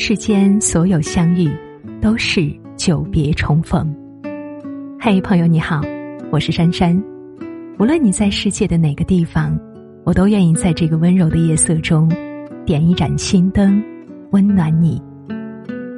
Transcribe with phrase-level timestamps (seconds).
[0.00, 1.50] 世间所有相遇，
[2.00, 3.92] 都是久别重逢。
[5.00, 5.80] 嘿，朋友你好，
[6.30, 6.96] 我是珊珊。
[7.80, 9.58] 无论你在世界的哪个地方，
[10.04, 12.08] 我都愿意在这个温柔的夜色中，
[12.64, 13.82] 点一盏心灯，
[14.30, 15.02] 温暖你。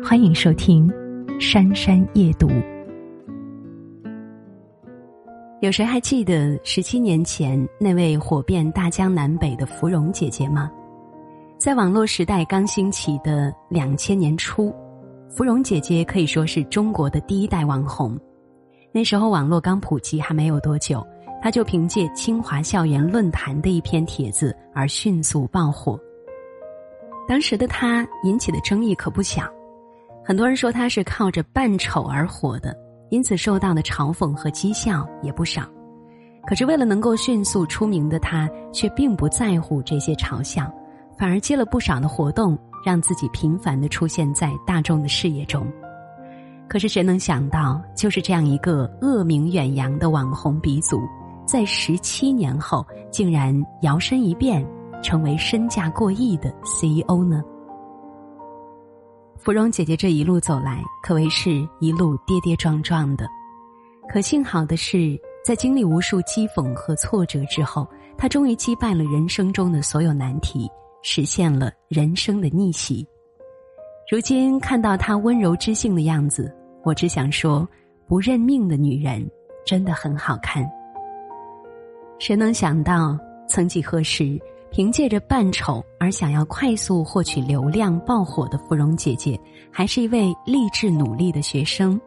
[0.03, 0.89] 欢迎收听
[1.39, 2.49] 《珊珊夜读》。
[5.61, 10.71] 有谁还记得十七年前那位火遍大江南北的芙蓉姐姐吗？
[11.61, 14.75] 在网络时代刚兴起的两千年初，
[15.29, 18.19] 芙蓉姐姐可以说是中国的第一代网红。
[18.93, 21.07] 那时候网络刚普及还没有多久，
[21.43, 26.01] 她就凭借清华校园论坛的一篇帖子而迅速爆火。
[27.29, 29.45] 当时的她引起的争议可不小，
[30.25, 32.75] 很多人说她是靠着扮丑而火的，
[33.11, 35.69] 因此受到的嘲讽和讥笑也不少。
[36.47, 40.73] 可是为了能够迅速出名的她，却并不在乎这些嘲笑。
[41.21, 45.71] 反而接了不少的活动，让自己频繁的出现在大众的视野中。
[46.67, 50.99] 可是谁能想到，就是这样一个恶名远扬的网红鼻祖，
[51.45, 54.67] 在十七年后竟然摇身一变，
[55.03, 57.43] 成为身价过亿的 CEO 呢？
[59.37, 63.29] 芙蓉姐姐这一路走来，可谓是一路跌跌撞撞的。
[64.09, 67.87] 可幸好的是，在经历无数讥讽和挫折之后，
[68.17, 70.67] 她终于击败了人生中的所有难题。
[71.03, 73.07] 实现了人生的逆袭。
[74.11, 76.53] 如今看到她温柔知性的样子，
[76.83, 77.69] 我只想说：
[78.07, 79.25] 不认命的女人
[79.65, 80.69] 真的很好看。
[82.19, 83.19] 谁能想到，
[83.49, 84.39] 曾几何时，
[84.71, 89.41] 凭借着扮丑而想要快速获取流量爆火的芙蓉姐姐，
[89.71, 92.01] 还是一位励志努力的学生。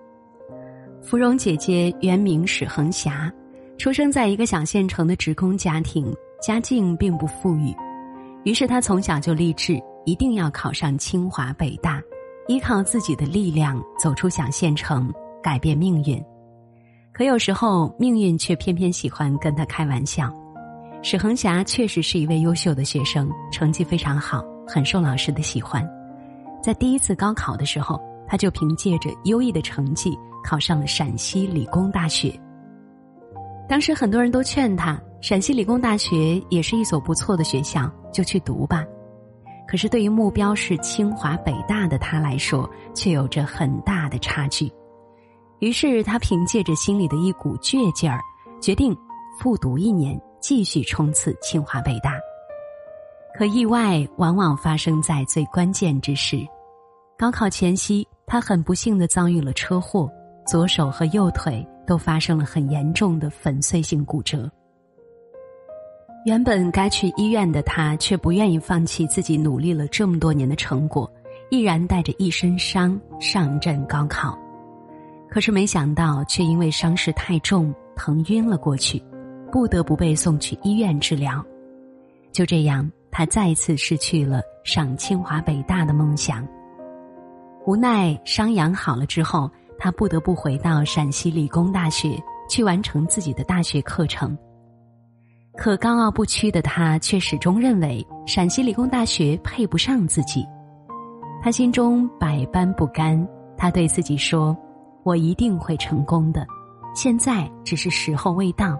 [1.02, 3.32] 芙蓉姐姐原名史恒霞，
[3.78, 7.74] 出生在一个小县城的职工家庭，家境并不富裕。
[8.44, 12.02] 于是他从小就立志一定要考上清华北大，
[12.48, 16.22] 依靠自己的力量走出小县城，改变命运。
[17.14, 20.34] 可有时候命运却偏偏喜欢跟他开玩笑。
[21.02, 25.88] 史恒霞确实是一位优秀的学生，成绩非常好，很受老师的喜欢。
[26.62, 32.34] 在第一次高考的时候，他就凭借着优异的成绩考上了陕西理工大学。
[33.70, 35.00] 当时很多人都劝他。
[35.22, 38.86] 陕西理工大学也是一所不错的学校，就去读吧。
[39.68, 44.72] 可是对于目标是清华北大的他来说，却有着很大的差距。
[45.60, 48.20] 于是他凭借着心里的一股倔劲儿，
[48.62, 48.96] 决定
[49.40, 52.18] 复读一年，继续冲刺清华北大。
[53.36, 56.46] 可意外往往发生在最关键之时。
[57.18, 60.10] 高考前夕，他很不幸的遭遇了车祸，
[60.46, 64.52] 左手和右腿都发生了很严重的粉碎性骨折。
[66.26, 71.12] 原本该去医院的他，却不愿意放弃自己努力了这么多年的成果，
[71.50, 74.38] 毅然带着一身伤上阵高考。
[75.30, 79.04] 可是没想到，却因为伤势太重，疼晕了过去，
[79.52, 81.44] 不得不被送去医院治疗。
[82.32, 86.48] 就这样，他再次失去了上清华北大的梦想。
[87.66, 92.18] 无奈伤养好了之后，他不得不回到陕西理工大学
[92.50, 94.38] 去完成自己的大学课程。
[95.56, 100.46] 可高傲不屈的他却始终认为陕西理工大学配不上自己，
[101.42, 103.26] 他心中百般不甘。
[103.56, 104.58] 他对自己说
[105.06, 106.46] ：“我一定会成功的，
[106.96, 108.78] 现在只是时候未到，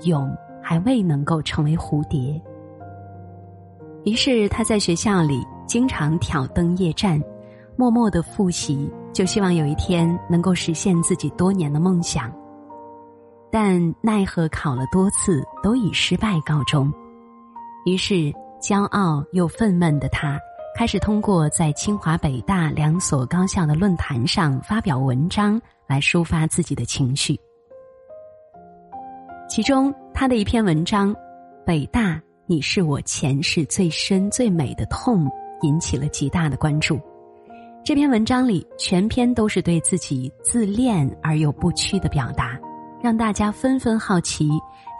[0.00, 2.40] 蛹还未能够成为蝴蝶。”
[4.04, 7.22] 于是他在学校里经常挑灯夜战，
[7.76, 12.32] 默默的复习，就希望有一天能够实现自己多年的梦想。
[13.50, 16.92] 但奈何考了多次都以失败告终，
[17.86, 20.38] 于是骄傲又愤懑的他，
[20.76, 27.38] 开始通过在清华北大两所高校的论坛上发表文章来抒发自己的情绪。
[29.48, 31.14] 其中他的一篇文章
[31.64, 35.24] 《北大，你是我前世最深最美的痛》，
[35.62, 37.00] 引起了极大的关注。
[37.82, 42.60] 这篇文章里全篇都是对自己自恋而又不屈的表达。
[43.00, 44.50] 让大家纷纷好奇，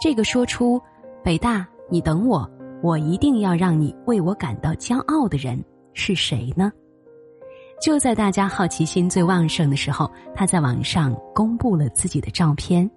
[0.01, 0.81] 这个说出
[1.23, 2.49] “北大，你等我，
[2.81, 5.61] 我一定要让你为我感到骄傲”的人
[5.93, 6.71] 是谁呢？
[7.81, 12.89] 就在大家好奇心最旺盛的时候，他在网上公布了自己的照片，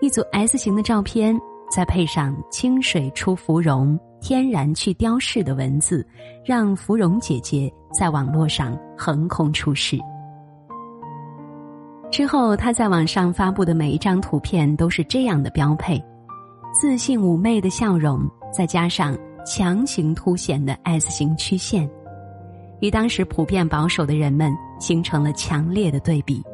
[0.00, 1.38] 一组 S 型的照片，
[1.70, 6.06] 再配上“清水出芙蓉，天然去雕饰”的文字，
[6.44, 9.98] 让芙蓉姐姐在网络上横空出世。
[12.12, 15.98] 之后，他在网上发布的每一张图片都是这样的标配：
[16.70, 18.20] 自信妩媚的笑容，
[18.52, 19.16] 再加上
[19.46, 21.88] 强行凸显的 S 型曲线。
[22.80, 26.44] 与当时普遍保守的人们形成了强烈的对比。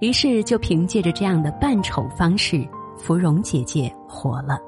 [0.00, 2.66] 于是，就凭借着这样的扮丑方式，
[2.98, 4.58] 芙蓉姐姐火了。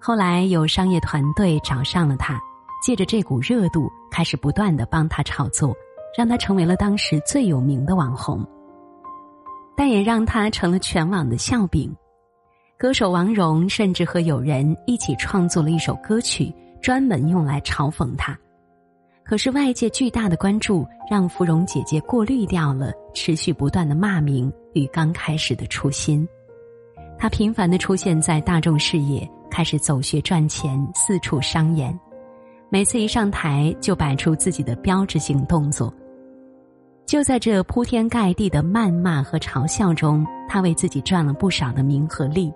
[0.00, 2.40] 后来，有商业团队找上了她，
[2.82, 5.74] 借着这股热度，开始不断的帮她炒作，
[6.16, 8.42] 让她成为了当时最有名的网红。
[9.76, 11.94] 但也让她成了全网的笑柄。
[12.78, 18.38] 歌手王蓉甚至和友人一起创作了一首歌曲，专门用来嘲讽她。
[19.24, 26.26] 可是外界巨大的关注，让芙蓉姐姐过滤掉了持续不断的骂名与刚开始的初心。
[27.18, 31.98] 她频繁的出现在大众视野，开始走穴赚钱，四处商演。
[32.68, 35.92] 每次一上台，就摆出自己的标志性动作。
[37.06, 42.52] 就在这铺天盖地的谩骂和嘲笑中，她为自己赚了不少的名和利。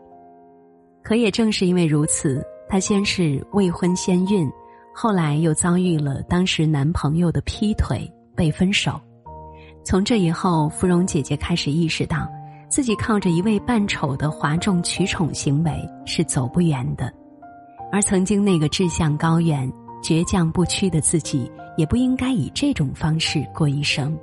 [1.04, 4.50] 可也正是因为如此，她先是未婚先孕。
[4.92, 9.00] 后来又遭遇了当时男朋友的劈腿，被分手。
[9.84, 12.28] 从这以后，芙蓉姐姐开始意识到，
[12.68, 15.72] 自己靠着一味扮丑的哗众取宠行为
[16.04, 17.10] 是走不远的，
[17.92, 24.18] 而曾经那个志向高远、倔强不屈的自己，也不应该以这种方式过一生。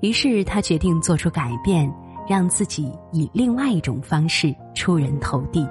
[0.00, 1.92] 于是，他决定做出改变，
[2.28, 5.68] 让自己以另外一种方式出人头地。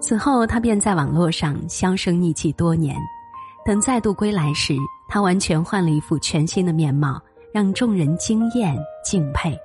[0.00, 2.96] 此后，他便在网络上销声匿迹多年。
[3.64, 4.76] 等再度归来时，
[5.08, 7.18] 他完全换了一副全新的面貌，
[7.52, 9.58] 让众人惊艳敬佩。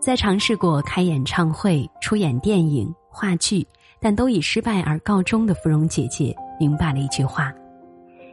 [0.00, 3.64] 在尝试过开演唱会、出演电影、话剧，
[4.00, 7.52] 但都以失败而告终的芙蓉姐姐，明白了一句话：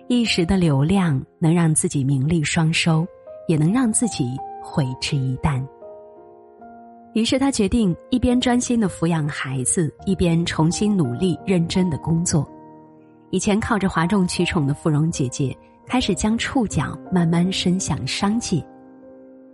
[0.09, 3.06] 一时的流量能让自己名利双收，
[3.50, 5.62] 也能让自己毁之一旦。
[7.12, 12.50] 于是他决定一边专心的抚养孩子，一边重新努力认真的工作。
[13.31, 15.54] 以前靠着哗众取宠的芙蓉姐姐，
[15.86, 18.65] 开始将触角慢慢伸向商界。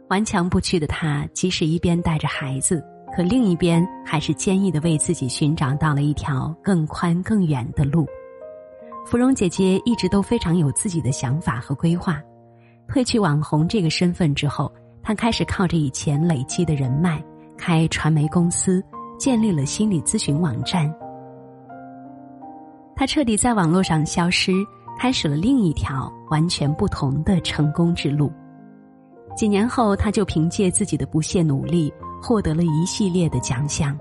[0.10, 2.84] 顽强不屈的她，即使一边带着孩子，
[3.16, 8.06] 可另一边还是坚毅的为自己寻找到了一条更宽更远的路。
[9.06, 12.22] 芙蓉姐姐一直都非常有自己的想法和规划。
[12.88, 14.72] 褪去网红这个身份之后，
[15.02, 17.24] 她开始靠着以前累积的人脉。
[17.56, 18.84] 开传媒公司，
[19.18, 20.94] 建立了心理咨询网站。
[22.96, 24.52] 他彻底在网络上消失，
[25.00, 28.30] 开始了另一条完全不同的成功之路。
[29.36, 33.98] 几年后，他就凭借自己的不懈努力，获得了一系列的奖项。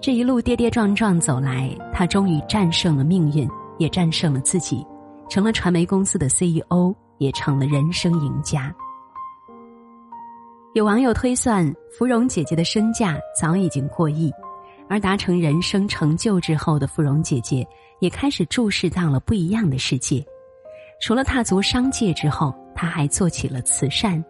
[0.00, 3.48] 这一路跌跌撞撞走来，他终于战胜了命运，
[3.80, 4.86] 也战胜了自己，
[5.30, 8.72] 成了传媒公司的 CEO，也成了人生赢家。
[10.74, 14.30] 有网友推算，芙蓉姐姐的身价早已经过亿，
[14.86, 17.66] 而达成人生成就之后的芙蓉姐姐，
[18.00, 20.22] 也开始注视到了不一样的世界。
[21.00, 24.22] 除了踏足商界之后，她还做起了慈善。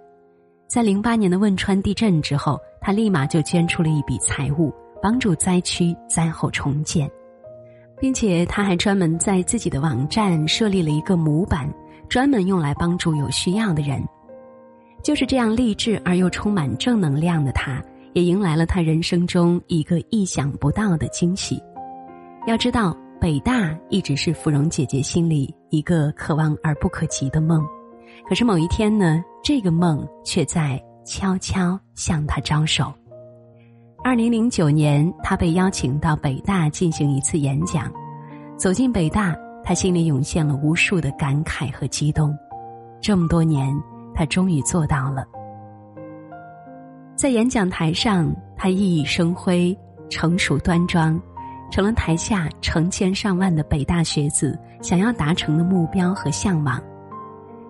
[0.69, 4.73] 在零八年的汶川地震之后，她立马就捐出了一笔财物，
[5.03, 7.11] 帮助灾区灾后重建，
[8.01, 11.69] 并且他还专门在自己的网站设立了一个模板，
[12.09, 14.03] 专门用来帮助有需要的人。
[15.03, 17.83] 就是这样励志而又充满正能量的他，
[18.15, 21.63] 也迎来了他人生中一个意想不到的惊喜。
[22.47, 27.63] 要知道，北大一直是芙蓉姐姐心里一个可望而不可及的梦，
[28.29, 32.93] 可是某一天呢，这个梦却在悄悄向他招手。
[34.03, 37.93] 二零零九年，他被邀请到北大进行一次演讲，
[38.57, 42.37] 走进北大，他心里涌现了无数的感慨和激动。
[43.01, 43.75] 这么多年。
[44.13, 45.25] 他终于做到了，
[47.17, 49.75] 在演讲台上，他熠熠生辉，
[50.11, 51.19] 成熟端庄，
[51.71, 56.79] 成了台下成千上万的北大学子想要达成的目标和向往。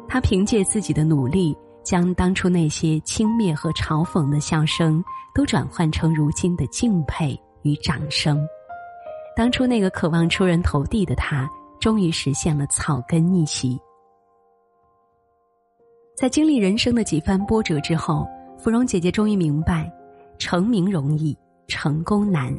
[0.08, 5.02] 他凭借自己的努力，将当初那些轻蔑和嘲讽的笑声，
[5.34, 8.46] 都转换成如今的敬佩与掌声。
[9.36, 11.48] 当初那个渴望出人头地的他，
[11.80, 13.78] 终于实现了草根逆袭。
[16.16, 19.90] 在经历人生的几番波折之后，芙蓉姐姐终于明白，
[20.38, 21.34] 成名容易，
[21.66, 22.54] 成功难，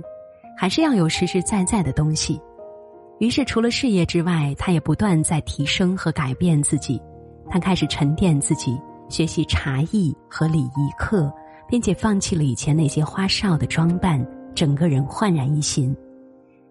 [0.57, 2.41] 还是要有实实在在的东西。
[3.19, 6.99] 于是，除了事业之外，她也不断在提升和改变自己。
[7.47, 8.75] 她开始沉淀自己，
[9.11, 11.31] 学习茶艺和礼仪课，
[11.67, 14.25] 并且放弃了以前那些花哨的装扮，
[14.55, 15.95] 整个人焕然一新。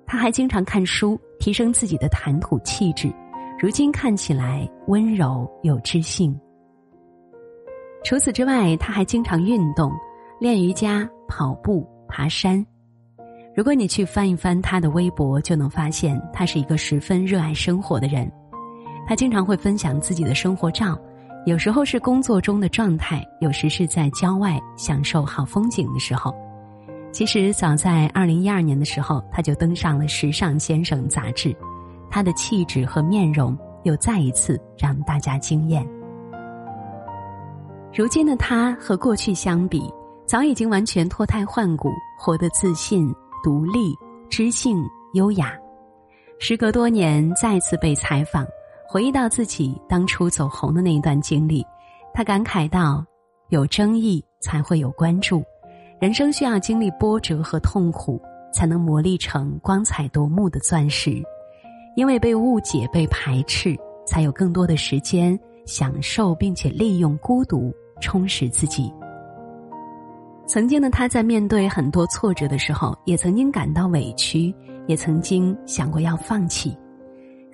[0.07, 3.13] 他还经常看书，提升自己的谈吐气质，
[3.61, 6.35] 如今看起来温柔有知性。
[8.03, 9.93] 除此之外，他还经常运动，
[10.41, 12.65] 练瑜伽、跑步、爬山。
[13.55, 18.31] 如果你去翻一翻他的微博，就能发现他是一个十分热爱生活的人。
[19.07, 20.99] 他经常会分享自己的生活照，
[21.47, 26.35] 有时候是工作中的状态，有时是在郊外享受好风景的时候。
[27.13, 31.57] 其实早在二零一二年的时候，他就登上了《时尚先生》杂志，
[32.11, 35.85] 他的气质和面容又再一次让大家惊艳。
[37.93, 39.83] 如今的他和过去相比，
[40.27, 43.97] 早已经完全脱胎换骨，活得自信、独立、
[44.29, 44.77] 知性、
[45.15, 45.53] 优雅。
[46.39, 48.47] 时隔多年，再次被采访，
[48.93, 51.65] 回忆到自己当初走红的那一段经历，
[52.13, 53.07] 他感慨道
[53.51, 55.45] ：“有争议才会有关注。”
[56.03, 58.21] 人生需要经历波折和痛苦，
[58.53, 61.23] 才能磨砺成光彩夺目的钻石。
[61.95, 68.93] 因为被误解、被排斥，才有更多的时间享受，并且利用孤独充实自己。
[70.49, 74.53] 曾经的他在面对很多挫折的时候，也曾经感到委屈，
[74.89, 76.77] 也曾经想过要放弃。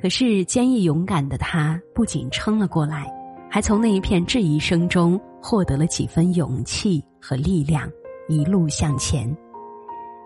[0.00, 3.12] 可是坚毅勇敢的他，不仅撑了过来，
[3.50, 7.90] 还从那一片质疑声中获得了几分勇气和力量。
[8.28, 9.32] 一路向前，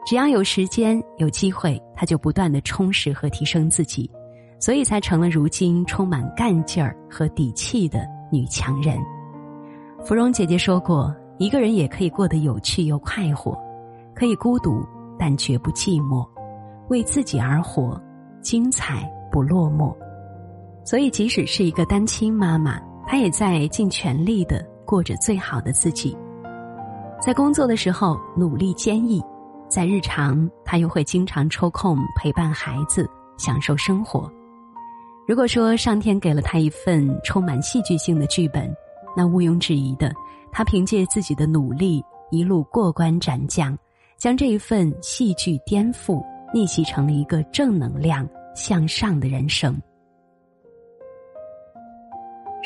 [0.06, 4.10] 只要有时间、有机会，他就不断的充实和提升自己，
[4.58, 8.00] 所以才成了如今充满干劲儿和底气的
[8.32, 8.98] 女强人。
[10.02, 13.54] 芙蓉姐姐说过：“一个人也可以过得有趣又快活，
[14.14, 14.82] 可以孤独，
[15.18, 16.26] 但绝不寂寞，
[16.88, 18.00] 为自己而活，
[18.40, 19.94] 精彩不落寞。”
[20.84, 26.16] 所以，即使是一个单亲妈妈，她也在尽全力的过着最好的自己。
[27.20, 29.22] 在工作的时候努力坚毅，
[29.68, 34.30] 在日常她又会经常抽空陪伴孩子，享受生活。
[35.28, 38.74] 如果说上天给了他一份充满戏剧性的剧本，
[39.16, 40.12] 那毋庸置疑的，
[40.50, 43.78] 他凭借自己的努力一路过关斩将，
[44.16, 46.20] 将这一份戏剧颠覆
[46.52, 49.76] 逆袭成了一个正能量向上的人生。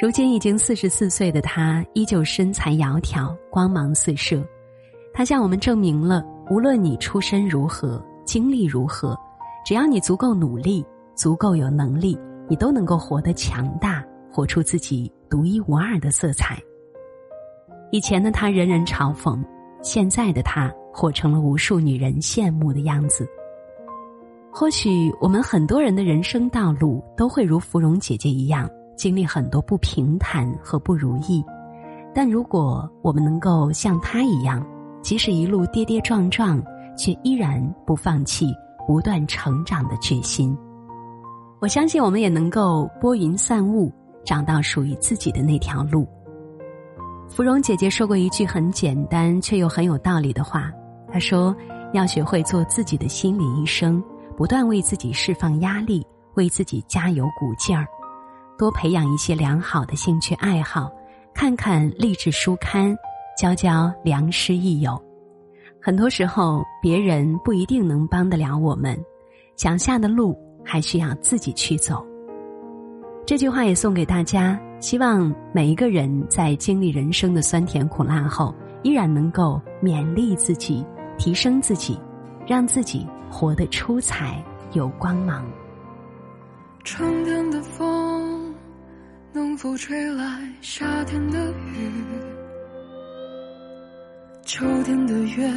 [0.02, 4.44] 如今已经四十四岁的他，依旧身材窈窕，光芒四射。
[5.12, 9.16] 他向我们证明了，无论你出身如何，经历如何，
[9.64, 16.60] 只要你足够努力，足够有能力，你都能够活得强大，活出自己独一无二的色彩。
[17.92, 19.40] 以前的他人人嘲讽，
[19.80, 23.24] 现在的他活成了无数女人羡慕的样子。
[24.56, 28.70] 或许我们很多人的人生道路都会如芙蓉姐姐一样。
[28.96, 31.44] 经历很多不平坦和不如意，
[32.14, 34.64] 但如果我们能够像她一样，
[35.02, 36.62] 即使一路跌跌撞撞，
[36.96, 38.54] 却依然不放弃
[38.86, 40.56] 不断成长的决心，
[41.60, 43.92] 我相信我们也能够拨云散雾，
[44.24, 46.06] 找到属于自己的那条路。
[47.28, 50.70] 芙蓉姐姐说过一句很简单却又很有道理的话，
[51.12, 51.52] 她说
[51.92, 54.00] ：“要学会做自己的心理医生，
[54.36, 57.86] 不断为自己释放压力，为自己加油鼓劲儿。”
[58.56, 60.90] 多培养一些良好的兴趣爱好，
[61.34, 62.96] 看看励志书刊，
[63.36, 65.00] 交交良师益友。
[65.82, 68.98] 很多时候，别人不一定能帮得了我们，
[69.56, 72.06] 脚下的路还需要自己去走。
[73.26, 80.86] 这句话也送给大家，希望每一个人在经历人生的酸甜苦辣后，依然能够勉励自己，
[81.18, 81.98] 提升自己，
[82.46, 84.40] 让自己活得出彩
[84.74, 85.44] 有光芒。
[86.84, 88.54] 春天的风。
[89.32, 90.24] 能否吹来
[90.60, 91.90] 夏天的雨？
[94.44, 95.52] 秋天的月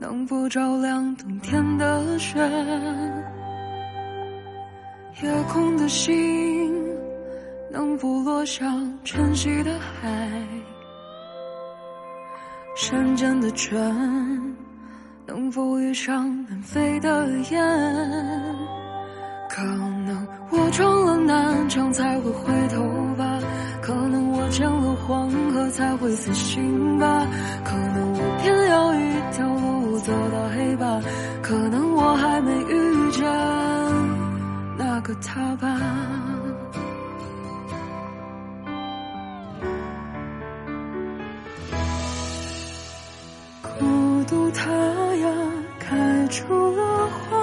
[0.00, 2.40] 能否照亮冬天的雪？
[5.22, 6.74] 夜空的星
[7.70, 10.44] 能否落向晨曦的海？
[12.74, 13.80] 山间的泉
[15.34, 17.58] 能否遇上南飞的雁？
[19.48, 22.82] 可能我撞了南墙才会回头
[23.16, 23.38] 吧，
[23.80, 27.26] 可能我见了黄河才会死心吧，
[27.64, 28.98] 可能我偏要一
[29.32, 31.00] 条路走到黑吧，
[31.40, 33.24] 可能我还没遇见
[34.76, 35.80] 那个他吧。
[43.78, 44.70] 孤独他，
[46.32, 47.36] 出了花。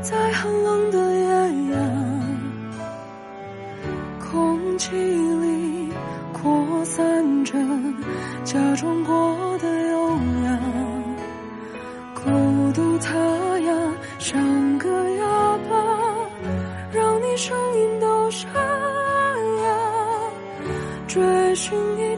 [0.00, 1.26] 在寒冷的夜
[1.72, 1.78] 呀，
[4.18, 5.92] 空气里
[6.32, 7.52] 扩散着
[8.44, 10.10] 假装过的优
[10.44, 10.58] 雅。
[12.14, 13.14] 孤独它
[13.60, 15.76] 呀，像个哑巴，
[16.92, 19.64] 让你声音都沙哑。
[21.06, 22.11] 追寻你。